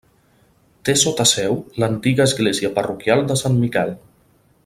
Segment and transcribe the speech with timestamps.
[0.87, 3.93] Té sota seu l'antiga església parroquial de Sant Miquel.